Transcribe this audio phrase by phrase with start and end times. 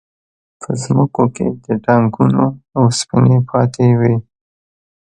[0.61, 2.43] په ځمکو کې د ټانکونو
[2.81, 4.15] وسپنې پاتې وې